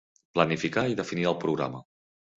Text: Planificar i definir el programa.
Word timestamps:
Planificar 0.37 0.85
i 0.93 0.97
definir 1.01 1.27
el 1.33 1.39
programa. 1.47 1.85